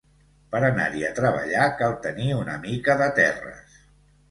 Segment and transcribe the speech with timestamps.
[0.53, 3.81] Per anar-hi a treballar cal tenir una mica de terres.